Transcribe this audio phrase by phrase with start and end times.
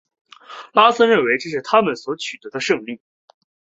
[0.73, 2.99] 拉森认为这是他们所取得的胜利。